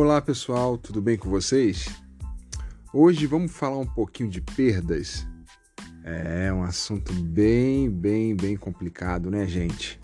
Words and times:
Olá 0.00 0.22
pessoal, 0.22 0.78
tudo 0.78 1.02
bem 1.02 1.18
com 1.18 1.28
vocês? 1.28 1.88
Hoje 2.94 3.26
vamos 3.26 3.50
falar 3.50 3.78
um 3.78 3.86
pouquinho 3.86 4.30
de 4.30 4.40
perdas. 4.40 5.26
É 6.04 6.52
um 6.52 6.62
assunto 6.62 7.12
bem, 7.12 7.90
bem, 7.90 8.36
bem 8.36 8.56
complicado, 8.56 9.28
né, 9.28 9.44
gente? 9.44 9.98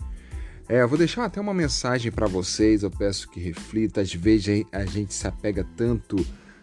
É, 0.68 0.82
eu 0.82 0.88
vou 0.88 0.98
deixar 0.98 1.24
até 1.24 1.40
uma 1.40 1.54
mensagem 1.54 2.10
para 2.10 2.26
vocês. 2.26 2.82
Eu 2.82 2.90
peço 2.90 3.30
que 3.30 3.38
reflita. 3.38 4.00
Às 4.00 4.12
vezes 4.12 4.66
a 4.72 4.84
gente 4.84 5.14
se 5.14 5.28
apega 5.28 5.64
tanto 5.76 6.16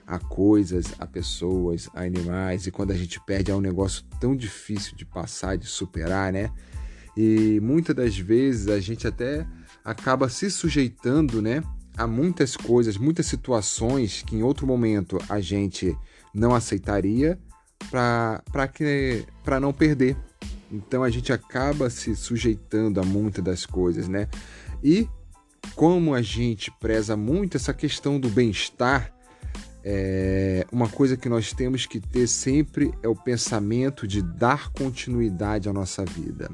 a 0.06 0.20
coisas, 0.20 0.94
a 1.00 1.08
pessoas, 1.08 1.90
a 1.96 2.02
animais, 2.02 2.68
e 2.68 2.72
quando 2.72 2.92
a 2.92 2.98
gente 2.98 3.18
perde 3.22 3.50
é 3.50 3.56
um 3.56 3.62
negócio 3.62 4.04
tão 4.20 4.36
difícil 4.36 4.94
de 4.94 5.06
passar, 5.06 5.58
de 5.58 5.68
superar, 5.68 6.34
né? 6.34 6.52
E 7.16 7.62
muitas 7.62 7.96
das 7.96 8.18
vezes 8.18 8.68
a 8.68 8.82
gente 8.82 9.08
até 9.08 9.48
acaba 9.86 10.28
se 10.28 10.52
sujeitando, 10.52 11.42
né? 11.42 11.64
Há 11.98 12.08
muitas 12.08 12.56
coisas, 12.56 12.98
muitas 12.98 13.26
situações 13.26 14.24
que 14.24 14.36
em 14.36 14.44
outro 14.44 14.66
momento 14.66 15.18
a 15.30 15.40
gente 15.40 15.98
não 16.34 16.54
aceitaria 16.56 17.38
para 17.90 19.60
não 19.60 19.74
perder. 19.74 20.16
Então 20.72 21.04
a 21.04 21.10
gente 21.10 21.34
acaba 21.34 21.90
se 21.90 22.16
sujeitando 22.16 23.00
a 23.00 23.04
muitas 23.04 23.44
das 23.44 23.66
coisas, 23.66 24.08
né? 24.08 24.28
E 24.84 25.08
como 25.76 26.14
a 26.14 26.22
gente 26.22 26.72
preza 26.80 27.18
muito 27.18 27.58
essa 27.58 27.74
questão 27.74 28.20
do 28.20 28.30
bem-estar, 28.30 29.14
é, 29.84 30.66
uma 30.72 30.88
coisa 30.88 31.18
que 31.18 31.28
nós 31.28 31.54
temos 31.54 31.86
que 31.86 32.00
ter 32.00 32.28
sempre 32.28 32.94
é 33.02 33.08
o 33.08 33.16
pensamento 33.16 34.08
de 34.08 34.22
dar 34.22 34.72
continuidade 34.72 35.68
à 35.68 35.74
nossa 35.74 36.06
vida. 36.06 36.50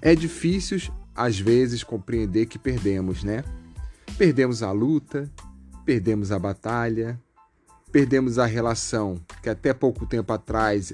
É 0.00 0.14
difícil, 0.14 0.78
às 1.14 1.38
vezes, 1.38 1.82
compreender 1.82 2.46
que 2.46 2.58
perdemos, 2.58 3.24
né? 3.24 3.42
Perdemos 4.20 4.62
a 4.62 4.70
luta, 4.70 5.32
perdemos 5.82 6.30
a 6.30 6.38
batalha, 6.38 7.18
perdemos 7.90 8.38
a 8.38 8.44
relação 8.44 9.18
que 9.42 9.48
até 9.48 9.72
pouco 9.72 10.04
tempo 10.04 10.30
atrás 10.30 10.92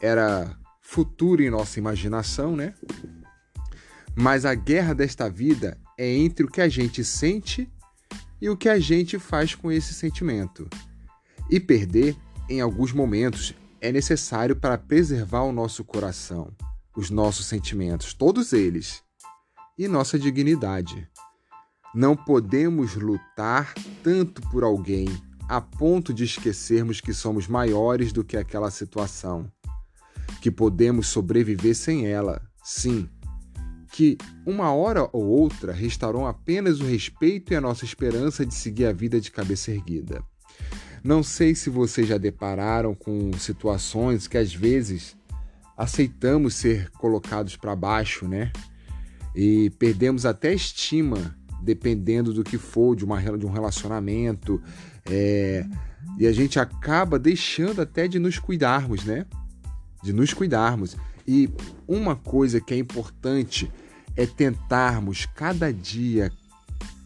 era 0.00 0.58
futuro 0.80 1.40
em 1.40 1.50
nossa 1.50 1.78
imaginação, 1.78 2.56
né? 2.56 2.74
Mas 4.12 4.44
a 4.44 4.56
guerra 4.56 4.92
desta 4.92 5.30
vida 5.30 5.78
é 5.96 6.12
entre 6.12 6.46
o 6.46 6.50
que 6.50 6.60
a 6.60 6.68
gente 6.68 7.04
sente 7.04 7.70
e 8.40 8.50
o 8.50 8.56
que 8.56 8.68
a 8.68 8.80
gente 8.80 9.20
faz 9.20 9.54
com 9.54 9.70
esse 9.70 9.94
sentimento. 9.94 10.68
E 11.48 11.60
perder, 11.60 12.16
em 12.48 12.60
alguns 12.60 12.92
momentos, 12.92 13.54
é 13.80 13.92
necessário 13.92 14.56
para 14.56 14.76
preservar 14.76 15.42
o 15.42 15.52
nosso 15.52 15.84
coração, 15.84 16.52
os 16.96 17.08
nossos 17.08 17.46
sentimentos, 17.46 18.12
todos 18.12 18.52
eles, 18.52 19.00
e 19.78 19.86
nossa 19.86 20.18
dignidade. 20.18 21.08
Não 21.94 22.14
podemos 22.14 22.94
lutar 22.94 23.72
tanto 24.02 24.42
por 24.50 24.62
alguém 24.62 25.06
a 25.48 25.60
ponto 25.60 26.12
de 26.12 26.24
esquecermos 26.24 27.00
que 27.00 27.14
somos 27.14 27.48
maiores 27.48 28.12
do 28.12 28.22
que 28.22 28.36
aquela 28.36 28.70
situação, 28.70 29.50
que 30.42 30.50
podemos 30.50 31.08
sobreviver 31.08 31.74
sem 31.74 32.06
ela, 32.06 32.42
sim, 32.62 33.08
que 33.90 34.18
uma 34.44 34.72
hora 34.72 35.08
ou 35.12 35.24
outra 35.24 35.72
restarão 35.72 36.26
apenas 36.26 36.80
o 36.80 36.84
respeito 36.84 37.52
e 37.52 37.56
a 37.56 37.60
nossa 37.60 37.86
esperança 37.86 38.44
de 38.44 38.54
seguir 38.54 38.84
a 38.84 38.92
vida 38.92 39.18
de 39.18 39.30
cabeça 39.30 39.70
erguida. 39.70 40.22
Não 41.02 41.22
sei 41.22 41.54
se 41.54 41.70
vocês 41.70 42.06
já 42.06 42.18
depararam 42.18 42.94
com 42.94 43.32
situações 43.38 44.28
que 44.28 44.36
às 44.36 44.52
vezes 44.52 45.16
aceitamos 45.76 46.54
ser 46.54 46.90
colocados 46.90 47.56
para 47.56 47.74
baixo, 47.74 48.28
né? 48.28 48.52
E 49.34 49.70
perdemos 49.78 50.26
até 50.26 50.52
estima 50.52 51.37
dependendo 51.60 52.32
do 52.32 52.44
que 52.44 52.58
for, 52.58 52.94
de, 52.94 53.04
uma, 53.04 53.20
de 53.20 53.46
um 53.46 53.50
relacionamento. 53.50 54.60
É, 55.10 55.64
e 56.18 56.26
a 56.26 56.32
gente 56.32 56.58
acaba 56.58 57.18
deixando 57.18 57.80
até 57.80 58.08
de 58.08 58.18
nos 58.18 58.38
cuidarmos, 58.38 59.04
né? 59.04 59.26
De 60.02 60.12
nos 60.12 60.32
cuidarmos. 60.32 60.96
E 61.26 61.50
uma 61.86 62.16
coisa 62.16 62.60
que 62.60 62.72
é 62.72 62.76
importante 62.76 63.70
é 64.16 64.26
tentarmos 64.26 65.26
cada 65.26 65.72
dia 65.72 66.32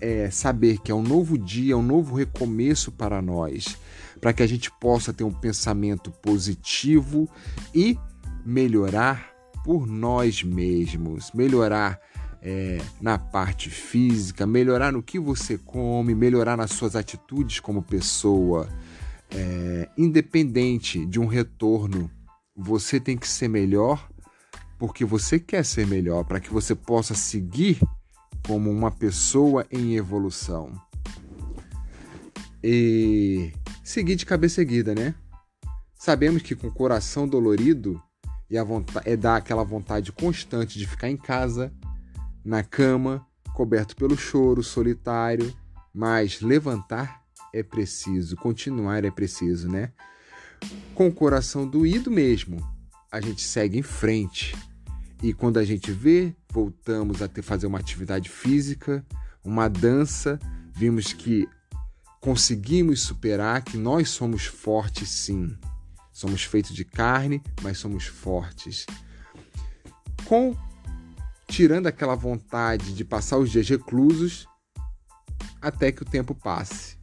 é, 0.01 0.29
saber 0.31 0.79
que 0.79 0.91
é 0.91 0.95
um 0.95 1.03
novo 1.03 1.39
dia, 1.39 1.77
um 1.77 1.83
novo 1.83 2.17
recomeço 2.17 2.91
para 2.91 3.23
nós, 3.23 3.77
para 4.21 4.33
que 4.33 4.43
a 4.43 4.47
gente 4.47 4.71
possa 4.81 5.13
ter 5.13 5.23
um 5.23 5.33
pensamento 5.33 6.11
positivo 6.11 7.29
e 7.75 7.97
melhorar 8.45 9.31
por 9.65 9.87
nós 9.87 10.43
mesmos, 10.43 11.31
melhorar 11.33 12.01
é, 12.43 12.81
na 13.01 13.19
parte 13.19 13.71
física, 13.71 14.47
melhorar 14.47 14.93
no 14.93 15.03
que 15.03 15.19
você 15.19 15.57
come, 15.57 16.15
melhorar 16.15 16.57
nas 16.57 16.73
suas 16.73 16.97
atitudes 16.97 17.61
como 17.61 17.83
pessoa. 17.83 18.69
É, 19.31 19.89
independente 19.97 21.07
de 21.07 21.19
um 21.19 21.27
retorno, 21.27 22.11
você 22.55 23.01
tem 23.01 23.17
que 23.17 23.27
ser 23.27 23.49
melhor 23.49 24.09
porque 24.83 25.05
você 25.05 25.39
quer 25.39 25.65
ser 25.65 25.87
melhor, 25.87 26.25
para 26.25 26.41
que 26.41 26.53
você 26.53 26.75
possa 26.75 27.15
seguir 27.15 27.79
como 28.45 28.69
uma 28.69 28.91
pessoa 28.91 29.65
em 29.71 29.95
evolução. 29.95 30.73
E 32.61 33.53
seguir 33.85 34.17
de 34.17 34.27
cabeça 34.27 34.61
erguida, 34.61 34.93
né? 34.93 35.15
Sabemos 35.95 36.43
que 36.43 36.57
com 36.57 36.67
o 36.67 36.73
coração 36.73 37.29
dolorido 37.29 38.03
e 38.51 38.59
a 38.59 38.65
vontade, 38.65 39.09
é 39.09 39.17
dar 39.17 39.37
aquela 39.37 39.63
vontade 39.63 40.11
constante 40.11 40.77
de 40.77 40.85
ficar 40.85 41.09
em 41.09 41.17
casa, 41.17 41.73
na 42.45 42.63
cama, 42.63 43.27
coberto 43.55 43.95
pelo 43.97 44.17
choro, 44.17 44.63
solitário, 44.63 45.55
mas 45.93 46.41
levantar 46.41 47.23
é 47.53 47.63
preciso, 47.63 48.37
continuar 48.37 49.05
é 49.05 49.11
preciso, 49.11 49.69
né? 49.69 49.93
Com 50.95 51.09
o 51.09 51.13
coração 51.13 51.67
doído 51.67 52.11
mesmo, 52.11 52.57
a 53.11 53.21
gente 53.21 53.43
segue 53.43 53.79
em 53.79 53.83
frente. 53.83 54.57
E 55.23 55.33
quando 55.33 55.59
a 55.59 55.65
gente 55.65 55.93
vê, 55.93 56.35
voltamos 56.51 57.23
a 57.23 57.29
ter 57.29 57.43
fazer 57.43 57.67
uma 57.67 57.79
atividade 57.79 58.29
física, 58.29 59.05
uma 59.45 59.69
dança, 59.69 60.39
vimos 60.75 61.13
que 61.13 61.49
conseguimos 62.21 63.03
superar, 63.03 63.63
que 63.63 63.77
nós 63.77 64.09
somos 64.09 64.47
fortes 64.47 65.09
sim. 65.11 65.57
Somos 66.13 66.45
feitos 66.45 66.75
de 66.75 66.85
carne, 66.85 67.43
mas 67.63 67.79
somos 67.79 68.07
fortes. 68.07 68.87
Com 70.25 70.57
tirando 71.53 71.87
aquela 71.87 72.15
vontade 72.15 72.95
de 72.95 73.05
passar 73.05 73.37
os 73.37 73.51
dias 73.51 73.69
reclusos 73.69 74.49
até 75.61 75.93
que 75.93 76.03
o 76.03 76.07
tempo 76.07 76.35
passe. 76.35 76.97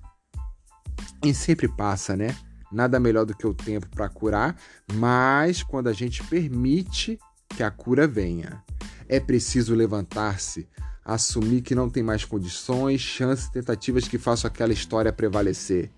E 1.24 1.36
sempre 1.36 1.68
passa, 1.68 2.18
né? 2.18 2.36
Nada 2.72 3.00
melhor 3.00 3.28
do 3.28 3.36
que 3.36 3.46
o 3.46 3.54
tempo 3.54 3.88
para 3.90 4.10
curar, 4.10 4.60
mas 4.94 5.62
quando 5.62 5.88
a 5.88 5.94
gente 5.94 6.24
permite 6.24 7.20
que 7.56 7.62
a 7.62 7.70
cura 7.70 8.08
venha. 8.08 8.64
É 9.08 9.20
preciso 9.20 9.76
levantar-se, 9.76 10.68
assumir 11.06 11.62
que 11.62 11.76
não 11.76 11.88
tem 11.88 12.02
mais 12.02 12.26
condições, 12.26 13.02
chances, 13.02 13.50
tentativas 13.50 14.08
que 14.08 14.18
façam 14.18 14.48
aquela 14.48 14.74
história 14.74 15.14
prevalecer. 15.14 15.92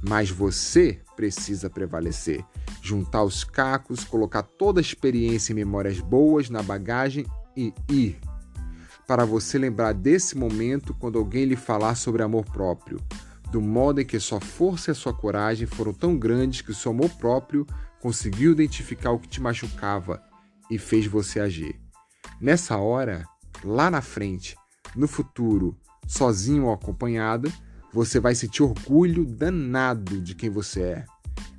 Mas 0.00 0.30
você 0.30 0.98
precisa 1.14 1.68
prevalecer. 1.68 2.42
Juntar 2.80 3.22
os 3.22 3.44
cacos, 3.44 4.02
colocar 4.02 4.42
toda 4.42 4.80
a 4.80 4.82
experiência 4.82 5.52
e 5.52 5.54
memórias 5.54 6.00
boas 6.00 6.48
na 6.48 6.62
bagagem 6.62 7.26
e 7.56 7.72
ir, 7.88 8.18
para 9.06 9.24
você 9.24 9.58
lembrar 9.58 9.92
desse 9.92 10.36
momento 10.36 10.94
quando 10.94 11.18
alguém 11.18 11.44
lhe 11.44 11.56
falar 11.56 11.94
sobre 11.94 12.22
amor 12.22 12.44
próprio, 12.44 13.00
do 13.50 13.60
modo 13.60 14.00
em 14.00 14.06
que 14.06 14.18
sua 14.18 14.40
força 14.40 14.90
e 14.90 14.94
sua 14.94 15.12
coragem 15.12 15.66
foram 15.66 15.92
tão 15.92 16.16
grandes 16.18 16.62
que 16.62 16.70
o 16.70 16.74
seu 16.74 16.92
amor 16.92 17.10
próprio 17.10 17.66
conseguiu 18.00 18.52
identificar 18.52 19.10
o 19.10 19.18
que 19.18 19.28
te 19.28 19.40
machucava 19.40 20.22
e 20.70 20.78
fez 20.78 21.06
você 21.06 21.40
agir. 21.40 21.78
Nessa 22.40 22.78
hora, 22.78 23.24
lá 23.62 23.90
na 23.90 24.00
frente, 24.00 24.56
no 24.96 25.06
futuro, 25.06 25.76
sozinho 26.06 26.64
ou 26.64 26.72
acompanhado, 26.72 27.52
você 27.92 28.18
vai 28.18 28.34
sentir 28.34 28.62
orgulho 28.62 29.24
danado 29.26 30.20
de 30.20 30.34
quem 30.34 30.48
você 30.48 30.82
é. 30.82 31.04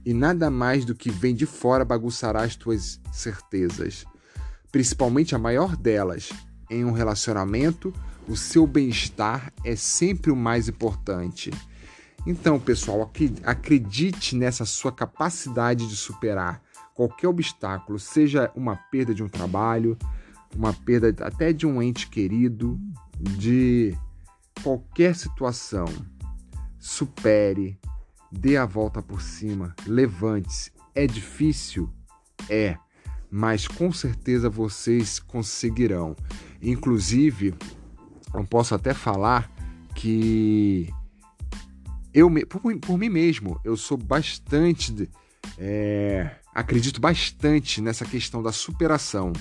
E 0.06 0.14
nada 0.14 0.50
mais 0.50 0.84
do 0.84 0.96
que 0.96 1.12
vem 1.12 1.36
de 1.36 1.46
fora 1.46 1.86
bagunçará 1.86 2.44
as 2.44 2.56
tuas 2.56 3.00
certezas 3.12 4.06
principalmente 4.74 5.36
a 5.36 5.38
maior 5.38 5.78
delas, 5.78 6.32
em 6.68 6.84
um 6.84 6.94
relacionamento, 6.94 7.94
o 8.28 8.36
seu 8.36 8.66
bem-estar 8.66 9.54
é 9.64 9.76
sempre 9.76 10.32
o 10.32 10.36
mais 10.36 10.68
importante. 10.68 11.52
Então, 12.26 12.60
pessoal, 12.60 13.12
acredite 13.46 14.36
nessa 14.36 14.66
sua 14.66 14.92
capacidade 14.92 15.88
de 15.88 15.96
superar 15.96 16.60
qualquer 16.96 17.28
obstáculo, 17.28 18.00
seja 18.00 18.52
uma 18.56 18.76
perda 18.76 19.14
de 19.14 19.22
um 19.22 19.30
trabalho, 19.30 19.96
uma 20.56 20.74
perda 20.74 21.14
até 21.24 21.54
de 21.54 21.68
um 21.68 21.80
ente 21.80 22.08
querido, 22.08 22.80
de 23.20 23.96
qualquer 24.64 25.16
situação. 25.16 25.86
Supere, 26.80 27.80
dê 28.32 28.58
a 28.58 28.66
volta 28.66 29.04
por 29.04 29.22
cima, 29.22 29.76
levante-se. 29.86 30.72
É 30.96 31.06
difícil? 31.06 31.94
É 32.50 32.76
mas 33.36 33.68
com 33.68 33.92
certeza 33.92 34.48
vocês 34.48 35.18
conseguirão. 35.18 36.16
Inclusive, 36.62 37.56
eu 38.32 38.46
posso 38.46 38.76
até 38.76 38.94
falar 38.94 39.52
que 39.96 40.88
eu 42.14 42.30
por, 42.46 42.62
por 42.78 42.96
mim 42.96 43.10
mesmo, 43.10 43.60
eu 43.66 43.76
sou 43.76 43.98
bastante. 43.98 45.10
É, 45.58 46.30
acredito 46.54 47.02
bastante 47.02 47.82
nessa 47.82 48.06
questão 48.06 48.44
da 48.44 48.52
superação. 48.52 49.34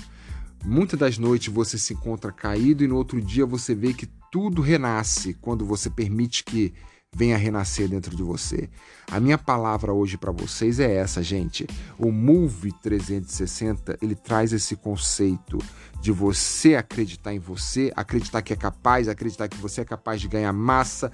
Muitas 0.65 0.99
das 0.99 1.19
noites 1.19 1.53
você 1.53 1.77
se 1.77 1.93
encontra 1.93 2.31
caído 2.31 2.83
e 2.83 2.87
no 2.87 2.95
outro 2.95 3.21
dia 3.21 3.45
você 3.45 3.75
vê 3.75 3.93
que 3.93 4.07
tudo 4.31 4.59
renasce 4.59 5.35
quando 5.35 5.67
você 5.67 5.87
permite 5.87 6.43
que 6.43 6.73
venha 7.13 7.37
renascer 7.37 7.87
dentro 7.87 8.15
de 8.15 8.23
você. 8.23 8.69
A 9.09 9.19
minha 9.19 9.37
palavra 9.37 9.93
hoje 9.93 10.17
para 10.17 10.31
vocês 10.31 10.79
é 10.79 10.95
essa, 10.95 11.21
gente. 11.21 11.67
O 11.97 12.11
Move 12.11 12.71
360, 12.81 13.97
ele 14.01 14.15
traz 14.15 14.51
esse 14.51 14.75
conceito 14.75 15.59
de 16.01 16.11
você 16.11 16.75
acreditar 16.75 17.33
em 17.33 17.39
você, 17.39 17.91
acreditar 17.95 18.41
que 18.41 18.53
é 18.53 18.55
capaz, 18.55 19.07
acreditar 19.07 19.47
que 19.47 19.57
você 19.57 19.81
é 19.81 19.85
capaz 19.85 20.19
de 20.19 20.27
ganhar 20.27 20.51
massa, 20.51 21.11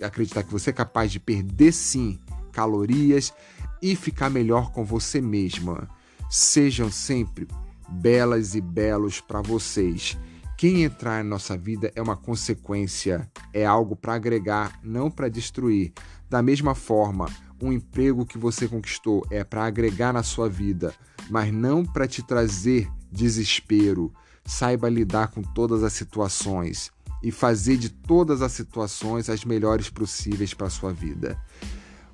acreditar 0.00 0.42
que 0.42 0.52
você 0.52 0.70
é 0.70 0.72
capaz 0.72 1.10
de 1.10 1.18
perder 1.18 1.72
sim 1.72 2.18
calorias 2.52 3.32
e 3.80 3.96
ficar 3.96 4.30
melhor 4.30 4.70
com 4.70 4.84
você 4.84 5.20
mesma. 5.20 5.88
Sejam 6.30 6.90
sempre 6.90 7.48
belas 7.88 8.54
e 8.54 8.60
belos 8.60 9.20
para 9.20 9.40
vocês. 9.40 10.16
Quem 10.62 10.84
entrar 10.84 11.24
em 11.24 11.28
nossa 11.28 11.58
vida 11.58 11.90
é 11.92 12.00
uma 12.00 12.16
consequência, 12.16 13.28
é 13.52 13.66
algo 13.66 13.96
para 13.96 14.14
agregar, 14.14 14.78
não 14.80 15.10
para 15.10 15.28
destruir. 15.28 15.92
Da 16.30 16.40
mesma 16.40 16.72
forma, 16.72 17.28
um 17.60 17.72
emprego 17.72 18.24
que 18.24 18.38
você 18.38 18.68
conquistou 18.68 19.26
é 19.28 19.42
para 19.42 19.64
agregar 19.64 20.12
na 20.12 20.22
sua 20.22 20.48
vida, 20.48 20.94
mas 21.28 21.52
não 21.52 21.84
para 21.84 22.06
te 22.06 22.22
trazer 22.22 22.88
desespero. 23.10 24.14
Saiba 24.44 24.88
lidar 24.88 25.32
com 25.32 25.42
todas 25.42 25.82
as 25.82 25.94
situações 25.94 26.92
e 27.24 27.32
fazer 27.32 27.76
de 27.76 27.88
todas 27.88 28.40
as 28.40 28.52
situações 28.52 29.28
as 29.28 29.44
melhores 29.44 29.90
possíveis 29.90 30.54
para 30.54 30.68
a 30.68 30.70
sua 30.70 30.92
vida. 30.92 31.36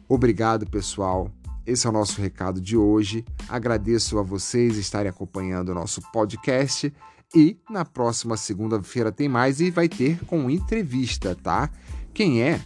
Obrigado, 0.09 0.67
pessoal. 0.67 1.31
Esse 1.67 1.87
é 1.87 1.91
o 1.91 1.93
nosso 1.93 2.19
recado 2.19 2.63
de 2.63 2.79
hoje. 2.79 3.27
Agradeço 3.47 4.19
a 4.19 4.23
vocês 4.23 4.79
estarem 4.79 5.11
acompanhando 5.11 5.69
o 5.69 5.75
nosso 5.75 6.01
podcast 6.11 6.91
e 7.35 7.59
na 7.69 7.85
próxima 7.85 8.37
segunda-feira 8.37 9.13
tem 9.13 9.29
mais 9.29 9.61
e 9.61 9.71
vai 9.71 9.89
ter 9.89 10.25
com 10.27 10.51
entrevista, 10.51 11.35
tá? 11.35 11.71
Quem 12.15 12.43
é? 12.43 12.61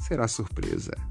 Será 0.00 0.26
surpresa. 0.26 1.07